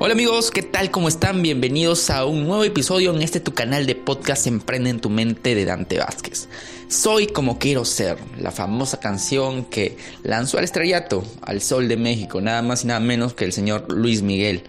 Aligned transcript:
Hola 0.00 0.12
amigos, 0.12 0.52
¿qué 0.52 0.62
tal? 0.62 0.92
¿Cómo 0.92 1.08
están? 1.08 1.42
Bienvenidos 1.42 2.08
a 2.10 2.24
un 2.24 2.46
nuevo 2.46 2.62
episodio 2.62 3.12
en 3.12 3.20
este 3.20 3.40
tu 3.40 3.52
canal 3.52 3.84
de 3.84 3.96
podcast 3.96 4.46
Emprende 4.46 4.90
en 4.90 5.00
tu 5.00 5.10
mente 5.10 5.56
de 5.56 5.64
Dante 5.64 5.98
Vázquez. 5.98 6.48
Soy 6.86 7.26
como 7.26 7.58
quiero 7.58 7.84
ser, 7.84 8.16
la 8.38 8.52
famosa 8.52 9.00
canción 9.00 9.64
que 9.64 9.96
lanzó 10.22 10.58
al 10.58 10.62
estrellato, 10.62 11.24
al 11.42 11.60
sol 11.62 11.88
de 11.88 11.96
México, 11.96 12.40
nada 12.40 12.62
más 12.62 12.84
y 12.84 12.86
nada 12.86 13.00
menos 13.00 13.34
que 13.34 13.44
el 13.44 13.52
señor 13.52 13.92
Luis 13.92 14.22
Miguel. 14.22 14.62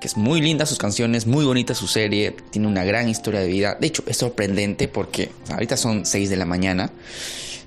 Que 0.00 0.08
es 0.08 0.16
muy 0.16 0.40
linda 0.40 0.66
sus 0.66 0.78
canciones, 0.78 1.28
muy 1.28 1.44
bonita 1.44 1.72
su 1.76 1.86
serie, 1.86 2.34
tiene 2.50 2.66
una 2.66 2.82
gran 2.82 3.08
historia 3.08 3.38
de 3.38 3.46
vida. 3.46 3.76
De 3.80 3.86
hecho, 3.86 4.02
es 4.08 4.16
sorprendente 4.16 4.88
porque 4.88 5.30
ahorita 5.52 5.76
son 5.76 6.04
6 6.04 6.30
de 6.30 6.36
la 6.36 6.46
mañana. 6.46 6.90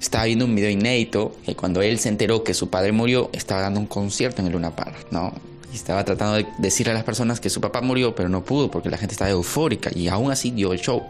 Estaba 0.01 0.25
viendo 0.25 0.43
un 0.43 0.53
video 0.53 0.69
inédito 0.69 1.37
que 1.45 1.55
cuando 1.55 1.81
él 1.81 1.99
se 1.99 2.09
enteró 2.09 2.43
que 2.43 2.53
su 2.53 2.69
padre 2.69 2.91
murió, 2.91 3.29
estaba 3.31 3.61
dando 3.61 3.79
un 3.79 3.87
concierto 3.87 4.41
en 4.41 4.47
el 4.47 4.53
Luna 4.53 4.75
Park, 4.75 5.07
¿no? 5.11 5.33
Estaba 5.77 6.03
tratando 6.03 6.35
de 6.35 6.47
decirle 6.57 6.91
a 6.91 6.95
las 6.95 7.03
personas 7.03 7.39
que 7.39 7.49
su 7.49 7.61
papá 7.61 7.81
murió, 7.81 8.15
pero 8.15 8.29
no 8.29 8.43
pudo 8.43 8.69
porque 8.69 8.89
la 8.89 8.97
gente 8.97 9.13
estaba 9.13 9.31
eufórica 9.31 9.89
y 9.93 10.07
aún 10.07 10.31
así 10.31 10.51
dio 10.51 10.73
el 10.73 10.79
show. 10.79 11.03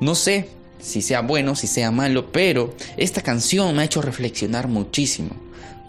No 0.00 0.14
sé 0.14 0.48
si 0.80 1.02
sea 1.02 1.20
bueno, 1.20 1.56
si 1.56 1.66
sea 1.66 1.90
malo, 1.90 2.30
pero 2.32 2.74
esta 2.96 3.22
canción 3.22 3.74
me 3.74 3.82
ha 3.82 3.84
hecho 3.86 4.02
reflexionar 4.02 4.68
muchísimo. 4.68 5.30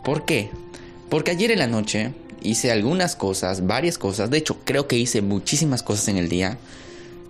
¿Por 0.04 0.26
qué? 0.26 0.50
Porque 1.10 1.32
ayer 1.32 1.52
en 1.52 1.60
la 1.60 1.68
noche 1.68 2.14
hice 2.42 2.72
algunas 2.72 3.16
cosas, 3.16 3.66
varias 3.66 3.98
cosas, 3.98 4.30
de 4.30 4.38
hecho 4.38 4.58
creo 4.64 4.88
que 4.88 4.98
hice 4.98 5.22
muchísimas 5.22 5.84
cosas 5.84 6.08
en 6.08 6.18
el 6.18 6.30
día. 6.30 6.58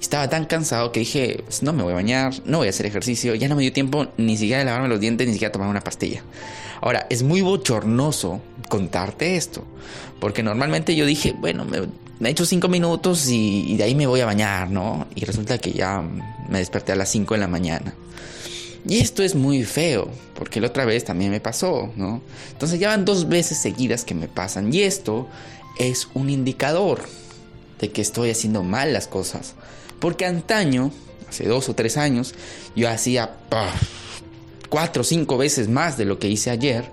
Estaba 0.06 0.30
tan 0.30 0.46
cansado 0.46 0.92
que 0.92 1.00
dije, 1.00 1.42
pues, 1.44 1.64
no 1.64 1.74
me 1.74 1.82
voy 1.82 1.94
a 1.94 1.96
bañar, 1.96 2.32
no 2.46 2.60
voy 2.60 2.68
a 2.68 2.70
hacer 2.70 2.86
ejercicio, 2.86 3.34
ya 3.34 3.48
no 3.48 3.56
me 3.56 3.64
dio 3.64 3.74
tiempo 3.74 4.06
ni 4.18 4.38
siquiera 4.38 4.60
de 4.60 4.66
lavarme 4.66 4.88
los 4.88 5.00
dientes, 5.00 5.26
ni 5.26 5.34
siquiera 5.34 5.52
tomar 5.52 5.68
una 5.68 5.82
pastilla. 5.82 6.22
Ahora, 6.80 7.08
es 7.10 7.24
muy 7.24 7.42
bochornoso 7.42 8.40
contarte 8.70 9.36
esto, 9.36 9.66
porque 10.20 10.44
normalmente 10.44 10.96
yo 10.96 11.08
dije, 11.08 11.34
bueno, 11.36 11.66
me, 11.66 12.28
he 12.30 12.32
hecho 12.32 12.46
cinco 12.46 12.68
minutos 12.68 13.28
y, 13.30 13.76
de 13.78 13.84
ahí 13.84 13.96
me 13.96 14.06
voy 14.06 14.20
a 14.20 14.28
bañar, 14.28 14.70
¿no? 14.70 15.08
Y 15.16 15.26
resulta 15.26 15.58
que 15.58 15.72
ya 15.72 16.04
me 16.50 16.60
desperté 16.60 16.92
a 16.92 16.96
las 16.96 17.10
5 17.10 17.34
de 17.34 17.40
la 17.40 17.48
mañana. 17.48 17.96
Y 18.88 19.00
esto 19.00 19.24
es 19.24 19.34
muy 19.34 19.64
feo, 19.64 20.12
porque 20.36 20.62
la 20.62 20.68
otra 20.68 20.86
vez 20.86 21.04
también 21.04 21.32
me 21.32 21.40
pasó, 21.40 21.92
¿no? 21.96 22.22
Entonces 22.52 22.80
ya 22.80 22.90
van 22.90 23.06
dos 23.06 23.28
veces 23.28 23.58
seguidas 23.58 24.06
que 24.06 24.14
me 24.14 24.28
pasan. 24.28 24.72
Y 24.72 24.82
esto 24.82 25.28
es 25.80 26.10
un 26.14 26.30
indicador 26.30 27.02
de 27.80 27.92
que 27.92 28.02
estoy 28.02 28.30
haciendo 28.30 28.64
mal 28.64 28.94
las 28.94 29.08
cosas. 29.08 29.56
Porque 30.00 30.26
antaño, 30.26 30.92
hace 31.30 31.48
dos 31.48 31.70
o 31.70 31.76
tres 31.76 31.98
años, 31.98 32.34
yo 32.76 32.90
hacía 32.90 33.38
cuatro 34.70 35.02
o 35.02 35.06
cinco 35.06 35.38
veces 35.38 35.70
más 35.70 35.98
de 35.98 36.06
lo 36.06 36.20
que 36.20 36.28
hice 36.28 36.50
ayer. 36.50 36.86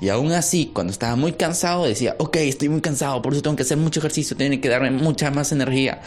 Y 0.00 0.10
aún 0.10 0.30
así, 0.32 0.70
cuando 0.72 0.92
estaba 0.92 1.16
muy 1.16 1.32
cansado, 1.32 1.84
decía, 1.84 2.14
ok, 2.18 2.36
estoy 2.36 2.68
muy 2.68 2.80
cansado, 2.80 3.20
por 3.20 3.32
eso 3.32 3.42
tengo 3.42 3.56
que 3.56 3.64
hacer 3.64 3.78
mucho 3.78 3.98
ejercicio, 3.98 4.36
tiene 4.36 4.60
que 4.60 4.68
darme 4.68 4.92
mucha 4.92 5.30
más 5.32 5.50
energía. 5.50 6.02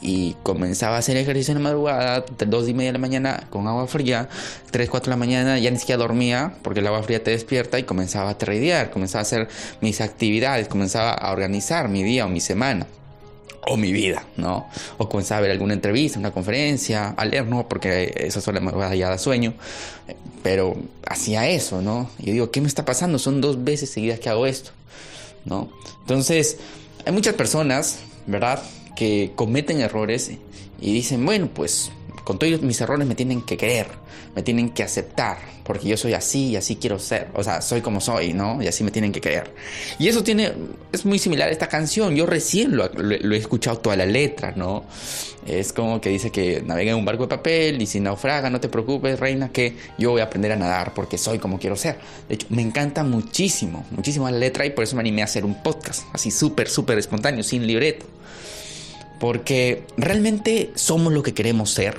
Y 0.00 0.34
comenzaba 0.42 0.96
a 0.96 0.98
hacer 1.00 1.16
ejercicio 1.16 1.52
en 1.52 1.62
la 1.62 1.64
madrugada, 1.64 2.24
dos 2.46 2.68
y 2.68 2.74
media 2.74 2.88
de 2.88 2.94
la 2.94 2.98
mañana 2.98 3.46
con 3.50 3.66
agua 3.66 3.86
fría, 3.86 4.28
tres, 4.70 4.88
cuatro 4.88 5.10
de 5.10 5.16
la 5.16 5.18
mañana 5.18 5.58
ya 5.58 5.70
ni 5.70 5.78
siquiera 5.78 5.98
dormía, 5.98 6.54
porque 6.62 6.80
el 6.80 6.86
agua 6.86 7.02
fría 7.02 7.22
te 7.22 7.32
despierta 7.32 7.78
y 7.78 7.84
comenzaba 7.84 8.30
a 8.30 8.38
tradear, 8.38 8.90
comenzaba 8.90 9.20
a 9.20 9.22
hacer 9.22 9.48
mis 9.80 10.00
actividades, 10.00 10.68
comenzaba 10.68 11.12
a 11.12 11.32
organizar 11.32 11.88
mi 11.88 12.02
día 12.02 12.26
o 12.26 12.28
mi 12.28 12.40
semana 12.40 12.86
o 13.66 13.76
mi 13.76 13.92
vida, 13.92 14.24
¿no? 14.36 14.68
O 14.98 15.08
comenzaba 15.08 15.38
a 15.38 15.42
ver 15.42 15.50
alguna 15.50 15.74
entrevista, 15.74 16.18
una 16.18 16.32
conferencia, 16.32 17.10
a 17.16 17.24
leer, 17.24 17.46
¿no? 17.46 17.68
Porque 17.68 18.12
eso 18.16 18.40
solo 18.40 18.60
me 18.60 18.98
ya 18.98 19.08
da 19.08 19.18
sueño. 19.18 19.54
Pero 20.42 20.76
hacía 21.06 21.48
eso, 21.48 21.80
¿no? 21.80 22.10
Y 22.18 22.32
digo, 22.32 22.50
¿qué 22.50 22.60
me 22.60 22.68
está 22.68 22.84
pasando? 22.84 23.18
Son 23.18 23.40
dos 23.40 23.64
veces 23.64 23.90
seguidas 23.90 24.20
que 24.20 24.28
hago 24.28 24.46
esto, 24.46 24.72
¿no? 25.44 25.70
Entonces, 26.00 26.58
hay 27.06 27.12
muchas 27.12 27.34
personas, 27.34 27.98
¿verdad? 28.26 28.62
Que 28.94 29.32
cometen 29.34 29.80
errores 29.80 30.30
y 30.80 30.92
dicen, 30.92 31.24
bueno, 31.24 31.48
pues 31.52 31.90
con 32.24 32.38
todos 32.38 32.62
mis 32.62 32.80
errores 32.80 33.06
me 33.06 33.14
tienen 33.14 33.42
que 33.42 33.56
querer, 33.56 33.86
me 34.34 34.42
tienen 34.42 34.70
que 34.70 34.82
aceptar, 34.82 35.38
porque 35.62 35.86
yo 35.88 35.96
soy 35.96 36.14
así 36.14 36.48
y 36.48 36.56
así 36.56 36.76
quiero 36.76 36.98
ser, 36.98 37.28
o 37.34 37.44
sea, 37.44 37.60
soy 37.60 37.82
como 37.82 38.00
soy, 38.00 38.32
¿no? 38.32 38.62
Y 38.62 38.66
así 38.66 38.82
me 38.82 38.90
tienen 38.90 39.12
que 39.12 39.20
querer. 39.20 39.54
Y 39.98 40.08
eso 40.08 40.24
tiene, 40.24 40.52
es 40.90 41.04
muy 41.04 41.18
similar 41.18 41.48
a 41.48 41.52
esta 41.52 41.68
canción, 41.68 42.16
yo 42.16 42.24
recién 42.26 42.76
lo, 42.76 42.86
he 42.86 43.36
escuchado 43.36 43.78
toda 43.78 43.96
la 43.96 44.06
letra, 44.06 44.54
¿no? 44.56 44.84
Es 45.46 45.74
como 45.74 46.00
que 46.00 46.08
dice 46.08 46.30
que 46.30 46.62
navega 46.62 46.92
en 46.92 46.96
un 46.96 47.04
barco 47.04 47.24
de 47.24 47.28
papel 47.28 47.82
y 47.82 47.86
si 47.86 48.00
naufraga, 48.00 48.48
no 48.48 48.60
te 48.60 48.70
preocupes, 48.70 49.20
reina, 49.20 49.50
que 49.50 49.76
yo 49.98 50.12
voy 50.12 50.22
a 50.22 50.24
aprender 50.24 50.52
a 50.52 50.56
nadar 50.56 50.94
porque 50.94 51.18
soy 51.18 51.38
como 51.38 51.58
quiero 51.58 51.76
ser. 51.76 51.98
De 52.28 52.36
hecho, 52.36 52.46
me 52.48 52.62
encanta 52.62 53.04
muchísimo, 53.04 53.84
muchísimo 53.90 54.30
la 54.30 54.38
letra 54.38 54.64
y 54.64 54.70
por 54.70 54.84
eso 54.84 54.96
me 54.96 55.00
animé 55.00 55.20
a 55.20 55.26
hacer 55.26 55.44
un 55.44 55.62
podcast, 55.62 56.04
así 56.14 56.30
súper, 56.30 56.70
súper 56.70 56.98
espontáneo, 56.98 57.42
sin 57.42 57.66
libreto. 57.66 58.06
Porque 59.24 59.86
realmente 59.96 60.70
somos 60.74 61.10
lo 61.10 61.22
que 61.22 61.32
queremos 61.32 61.70
ser 61.70 61.96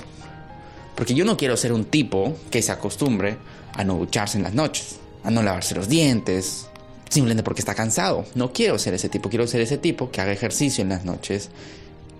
porque 0.94 1.14
yo 1.14 1.24
no 1.24 1.36
quiero 1.36 1.56
ser 1.56 1.72
un 1.72 1.84
tipo 1.84 2.36
que 2.50 2.62
se 2.62 2.70
acostumbre 2.70 3.36
a 3.74 3.82
no 3.82 3.96
ducharse 3.98 4.38
en 4.38 4.44
las 4.44 4.54
noches, 4.54 5.00
a 5.24 5.30
no 5.32 5.42
lavarse 5.42 5.74
los 5.74 5.88
dientes, 5.88 6.68
simplemente 7.10 7.42
porque 7.42 7.62
está 7.62 7.74
cansado. 7.74 8.24
No 8.36 8.52
quiero 8.52 8.78
ser 8.78 8.94
ese 8.94 9.08
tipo, 9.08 9.28
quiero 9.28 9.46
ser 9.48 9.60
ese 9.60 9.76
tipo 9.76 10.10
que 10.10 10.20
haga 10.20 10.30
ejercicio 10.30 10.82
en 10.82 10.88
las 10.88 11.04
noches, 11.04 11.50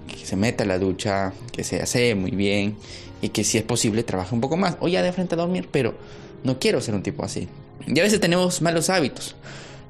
que 0.08 0.26
se 0.26 0.34
meta 0.34 0.64
a 0.64 0.66
la 0.66 0.78
ducha, 0.78 1.32
que 1.52 1.62
se 1.62 1.80
hace 1.80 2.16
muy 2.16 2.32
bien 2.32 2.76
y 3.22 3.28
que 3.28 3.44
si 3.44 3.58
es 3.58 3.64
posible 3.64 4.02
trabaje 4.02 4.34
un 4.34 4.40
poco 4.40 4.56
más 4.56 4.76
o 4.80 4.88
ya 4.88 5.02
de 5.02 5.12
frente 5.12 5.36
a 5.36 5.38
dormir, 5.38 5.68
pero 5.70 5.94
no 6.42 6.58
quiero 6.58 6.80
ser 6.82 6.96
un 6.96 7.04
tipo 7.04 7.24
así. 7.24 7.48
Y 7.86 7.96
a 7.98 8.02
veces 8.02 8.20
tenemos 8.20 8.60
malos 8.60 8.90
hábitos. 8.90 9.36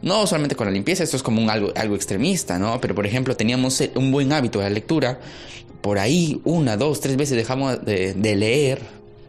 No 0.02 0.26
solamente 0.26 0.56
con 0.56 0.66
la 0.66 0.72
limpieza, 0.72 1.04
esto 1.04 1.16
es 1.16 1.22
como 1.22 1.40
un 1.40 1.50
algo, 1.50 1.72
algo 1.74 1.94
extremista, 1.94 2.58
¿no? 2.58 2.80
Pero 2.80 2.94
por 2.94 3.06
ejemplo, 3.06 3.36
teníamos 3.36 3.82
un 3.94 4.12
buen 4.12 4.32
hábito 4.32 4.58
de 4.58 4.64
la 4.64 4.70
lectura 4.70 5.18
por 5.86 6.00
ahí 6.00 6.40
una, 6.42 6.76
dos, 6.76 6.98
tres 7.00 7.16
veces 7.16 7.36
dejamos 7.36 7.84
de, 7.84 8.12
leer 8.34 8.80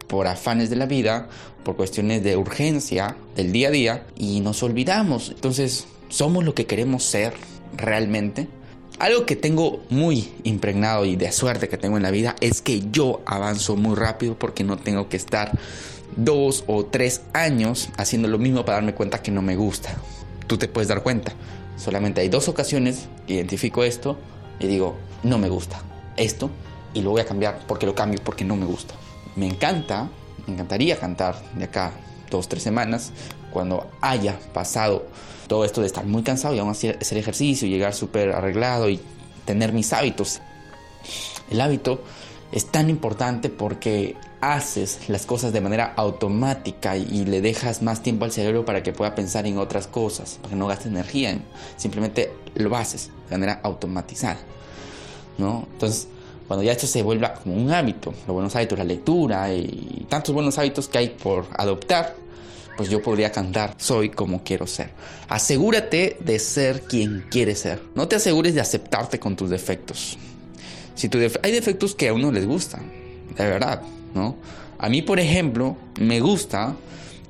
por 0.08 0.26
afanes 0.26 0.70
de 0.70 0.74
la 0.74 0.86
vida, 0.86 1.28
por 1.62 1.76
cuestiones 1.76 2.24
de 2.24 2.36
urgencia 2.36 3.14
del 3.36 3.52
día 3.52 3.68
a 3.68 3.70
día 3.70 4.06
y 4.16 4.40
nos 4.40 4.64
olvidamos. 4.64 5.30
Entonces, 5.30 5.86
¿somos 6.08 6.44
lo 6.44 6.56
que 6.56 6.66
queremos 6.66 7.04
ser 7.04 7.32
realmente? 7.76 8.48
Algo 8.98 9.24
que 9.24 9.36
tengo 9.36 9.84
muy 9.88 10.32
impregnado 10.42 11.04
y 11.04 11.14
de 11.14 11.30
suerte 11.30 11.68
que 11.68 11.78
tengo 11.78 11.96
en 11.96 12.02
la 12.02 12.10
vida 12.10 12.34
es 12.40 12.60
que 12.60 12.82
yo 12.90 13.20
avanzo 13.24 13.76
muy 13.76 13.94
rápido 13.94 14.36
porque 14.36 14.64
no 14.64 14.78
tengo 14.78 15.08
que 15.08 15.16
estar 15.16 15.56
dos 16.16 16.64
o 16.66 16.86
tres 16.86 17.20
años 17.34 17.90
haciendo 17.96 18.26
lo 18.26 18.38
mismo 18.38 18.64
para 18.64 18.78
darme 18.78 18.94
cuenta 18.94 19.22
que 19.22 19.30
no 19.30 19.42
me 19.42 19.54
gusta. 19.54 19.96
Tú 20.48 20.58
te 20.58 20.66
puedes 20.66 20.88
dar 20.88 21.04
cuenta. 21.04 21.32
Solamente 21.76 22.20
hay 22.20 22.28
dos 22.28 22.48
ocasiones 22.48 23.06
que 23.28 23.34
identifico 23.34 23.84
esto 23.84 24.18
y 24.58 24.66
digo, 24.66 24.96
no 25.22 25.38
me 25.38 25.48
gusta 25.48 25.80
esto 26.16 26.50
y 26.94 27.02
lo 27.02 27.10
voy 27.10 27.20
a 27.20 27.24
cambiar 27.24 27.60
porque 27.68 27.86
lo 27.86 27.94
cambio 27.94 28.20
porque 28.24 28.44
no 28.44 28.56
me 28.56 28.66
gusta. 28.66 28.94
Me 29.36 29.46
encanta, 29.46 30.08
me 30.46 30.54
encantaría 30.54 30.98
cantar 30.98 31.40
de 31.54 31.64
acá 31.64 31.92
dos, 32.30 32.48
tres 32.48 32.64
semanas 32.64 33.12
cuando 33.52 33.88
haya 34.00 34.38
pasado 34.52 35.06
todo 35.46 35.64
esto 35.64 35.80
de 35.80 35.86
estar 35.86 36.04
muy 36.04 36.22
cansado 36.22 36.54
y 36.54 36.58
aún 36.58 36.70
así 36.70 36.88
hacer 36.88 37.18
ejercicio, 37.18 37.68
llegar 37.68 37.94
súper 37.94 38.32
arreglado 38.32 38.88
y 38.88 39.00
tener 39.44 39.72
mis 39.72 39.92
hábitos. 39.92 40.40
El 41.50 41.60
hábito 41.60 42.02
es 42.52 42.66
tan 42.66 42.88
importante 42.90 43.48
porque 43.48 44.16
haces 44.40 45.08
las 45.08 45.26
cosas 45.26 45.52
de 45.52 45.60
manera 45.60 45.92
automática 45.96 46.96
y 46.96 47.24
le 47.24 47.40
dejas 47.40 47.82
más 47.82 48.02
tiempo 48.02 48.24
al 48.24 48.32
cerebro 48.32 48.64
para 48.64 48.82
que 48.82 48.92
pueda 48.92 49.14
pensar 49.14 49.46
en 49.46 49.58
otras 49.58 49.86
cosas, 49.86 50.38
para 50.40 50.50
que 50.50 50.56
no 50.56 50.66
gaste 50.66 50.88
energía, 50.88 51.38
simplemente 51.76 52.32
lo 52.54 52.74
haces 52.76 53.10
de 53.28 53.36
manera 53.36 53.60
automatizada. 53.62 54.38
¿no? 55.38 55.66
Entonces, 55.72 56.08
cuando 56.46 56.62
ya 56.62 56.72
esto 56.72 56.86
se 56.86 57.02
vuelva 57.02 57.34
como 57.34 57.54
un 57.54 57.70
hábito, 57.70 58.12
los 58.26 58.34
buenos 58.34 58.56
hábitos, 58.56 58.78
la 58.78 58.84
lectura 58.84 59.52
y 59.52 60.06
tantos 60.08 60.34
buenos 60.34 60.58
hábitos 60.58 60.88
que 60.88 60.98
hay 60.98 61.08
por 61.10 61.46
adoptar, 61.56 62.16
pues 62.76 62.88
yo 62.88 63.02
podría 63.02 63.32
cantar, 63.32 63.74
soy 63.76 64.08
como 64.08 64.44
quiero 64.44 64.66
ser. 64.66 64.90
Asegúrate 65.28 66.16
de 66.20 66.38
ser 66.38 66.82
quien 66.82 67.26
quieres 67.28 67.58
ser. 67.58 67.82
No 67.94 68.06
te 68.06 68.16
asegures 68.16 68.54
de 68.54 68.60
aceptarte 68.60 69.18
con 69.18 69.36
tus 69.36 69.50
defectos. 69.50 70.16
Si 70.98 71.08
hay 71.44 71.52
defectos 71.52 71.94
que 71.94 72.08
a 72.08 72.12
uno 72.12 72.32
les 72.32 72.44
gustan, 72.44 72.82
de 73.36 73.44
verdad, 73.44 73.82
¿no? 74.16 74.34
A 74.78 74.88
mí, 74.88 75.00
por 75.00 75.20
ejemplo, 75.20 75.76
me 76.00 76.18
gusta 76.18 76.74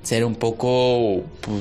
ser 0.02 0.24
un 0.24 0.36
poco... 0.36 1.22
Pues, 1.42 1.60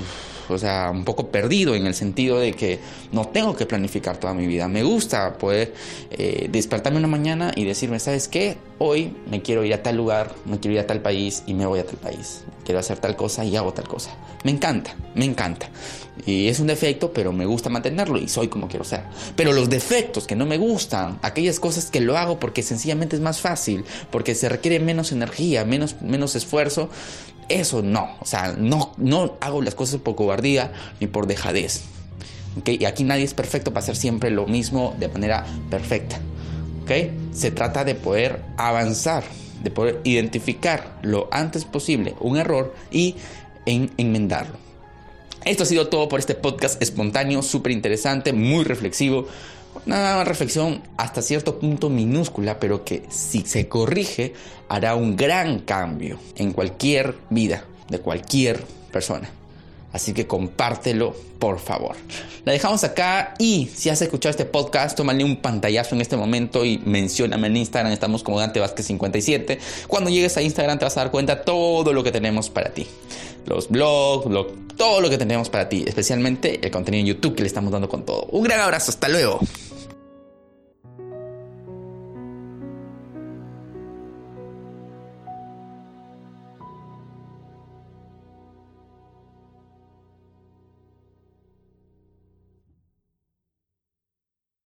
o 0.49 0.57
sea, 0.57 0.89
un 0.91 1.03
poco 1.03 1.27
perdido 1.27 1.75
en 1.75 1.85
el 1.87 1.93
sentido 1.93 2.39
de 2.39 2.53
que 2.53 2.79
no 3.11 3.27
tengo 3.27 3.55
que 3.55 3.65
planificar 3.65 4.17
toda 4.17 4.33
mi 4.33 4.47
vida. 4.47 4.67
Me 4.67 4.83
gusta 4.83 5.37
poder 5.37 5.73
eh, 6.11 6.47
despertarme 6.51 6.99
una 6.99 7.07
mañana 7.07 7.51
y 7.55 7.65
decirme, 7.65 7.99
¿sabes 7.99 8.27
qué? 8.27 8.57
Hoy 8.79 9.13
me 9.29 9.41
quiero 9.41 9.63
ir 9.63 9.73
a 9.73 9.83
tal 9.83 9.97
lugar, 9.97 10.33
me 10.45 10.59
quiero 10.59 10.75
ir 10.75 10.79
a 10.79 10.87
tal 10.87 11.01
país 11.01 11.43
y 11.47 11.53
me 11.53 11.65
voy 11.65 11.79
a 11.79 11.85
tal 11.85 11.97
país. 11.97 12.43
Quiero 12.63 12.79
hacer 12.79 12.99
tal 12.99 13.15
cosa 13.15 13.45
y 13.45 13.55
hago 13.55 13.73
tal 13.73 13.87
cosa. 13.87 14.15
Me 14.43 14.51
encanta, 14.51 14.95
me 15.15 15.25
encanta. 15.25 15.69
Y 16.25 16.47
es 16.47 16.59
un 16.59 16.67
defecto, 16.67 17.11
pero 17.13 17.31
me 17.31 17.45
gusta 17.45 17.69
mantenerlo 17.69 18.17
y 18.17 18.27
soy 18.27 18.47
como 18.47 18.67
quiero 18.67 18.85
ser. 18.85 19.03
Pero 19.35 19.53
los 19.53 19.69
defectos 19.69 20.27
que 20.27 20.35
no 20.35 20.45
me 20.45 20.57
gustan, 20.57 21.19
aquellas 21.21 21.59
cosas 21.59 21.89
que 21.91 22.01
lo 22.01 22.17
hago 22.17 22.39
porque 22.39 22.63
sencillamente 22.63 23.15
es 23.15 23.21
más 23.21 23.39
fácil, 23.39 23.85
porque 24.11 24.35
se 24.35 24.49
requiere 24.49 24.79
menos 24.79 25.11
energía, 25.11 25.65
menos, 25.65 26.01
menos 26.01 26.35
esfuerzo, 26.35 26.89
eso 27.49 27.81
no. 27.81 28.15
O 28.19 28.25
sea, 28.25 28.55
no, 28.57 28.93
no 28.97 29.37
hago 29.41 29.61
las 29.61 29.75
cosas 29.75 29.99
por 29.99 30.15
cobardía 30.15 30.71
ni 30.99 31.07
por 31.07 31.27
dejadez. 31.27 31.83
Y 32.65 32.85
aquí 32.85 33.03
nadie 33.03 33.23
es 33.23 33.33
perfecto 33.33 33.71
para 33.71 33.83
hacer 33.83 33.95
siempre 33.95 34.31
lo 34.31 34.47
mismo 34.47 34.95
de 34.99 35.07
manera 35.07 35.45
perfecta. 35.69 36.19
¿okay? 36.83 37.11
Se 37.31 37.51
trata 37.51 37.83
de 37.83 37.95
poder 37.95 38.41
avanzar, 38.57 39.23
de 39.63 39.71
poder 39.71 40.01
identificar 40.03 40.97
lo 41.03 41.27
antes 41.31 41.65
posible 41.65 42.15
un 42.19 42.37
error 42.37 42.73
y 42.91 43.15
en 43.65 43.91
enmendarlo. 43.97 44.57
Esto 45.45 45.63
ha 45.63 45.65
sido 45.65 45.87
todo 45.87 46.09
por 46.09 46.19
este 46.19 46.35
podcast 46.35 46.81
espontáneo, 46.81 47.41
súper 47.41 47.71
interesante, 47.71 48.33
muy 48.33 48.65
reflexivo. 48.65 49.27
Una 49.87 50.25
reflexión 50.25 50.83
hasta 50.97 51.21
cierto 51.21 51.59
punto 51.59 51.89
minúscula, 51.89 52.59
pero 52.59 52.83
que 52.83 53.03
si 53.07 53.43
se 53.43 53.69
corrige 53.69 54.33
hará 54.67 54.95
un 54.95 55.15
gran 55.15 55.59
cambio 55.59 56.19
en 56.35 56.51
cualquier 56.51 57.15
vida 57.29 57.63
de 57.89 57.99
cualquier 57.99 58.61
persona. 58.91 59.29
Así 59.93 60.11
que 60.11 60.27
compártelo, 60.27 61.15
por 61.39 61.59
favor. 61.59 61.95
La 62.43 62.51
dejamos 62.51 62.83
acá 62.83 63.33
y 63.39 63.69
si 63.73 63.89
has 63.89 64.01
escuchado 64.01 64.31
este 64.31 64.43
podcast, 64.43 64.97
tómale 64.97 65.23
un 65.23 65.37
pantallazo 65.37 65.95
en 65.95 66.01
este 66.01 66.17
momento 66.17 66.65
y 66.65 66.79
mencióname 66.79 67.47
en 67.47 67.55
Instagram. 67.55 67.93
Estamos 67.93 68.23
como 68.23 68.41
Dante 68.41 68.59
Vázquez 68.59 68.87
57. 68.87 69.57
Cuando 69.87 70.09
llegues 70.09 70.35
a 70.35 70.41
Instagram 70.41 70.79
te 70.79 70.83
vas 70.83 70.97
a 70.97 70.99
dar 70.99 71.11
cuenta 71.11 71.43
todo 71.45 71.93
lo 71.93 72.03
que 72.03 72.11
tenemos 72.11 72.49
para 72.49 72.73
ti. 72.73 72.85
Los 73.45 73.69
blogs, 73.69 74.27
todo 74.75 74.99
lo 74.99 75.09
que 75.09 75.17
tenemos 75.17 75.49
para 75.49 75.69
ti. 75.69 75.85
Especialmente 75.87 76.59
el 76.61 76.71
contenido 76.71 76.99
en 76.99 77.07
YouTube 77.07 77.35
que 77.35 77.43
le 77.43 77.47
estamos 77.47 77.71
dando 77.71 77.87
con 77.87 78.05
todo. 78.05 78.23
Un 78.31 78.43
gran 78.43 78.59
abrazo. 78.59 78.91
Hasta 78.91 79.07
luego. 79.07 79.39